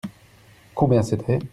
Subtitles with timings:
[0.73, 1.37] Combien c'était?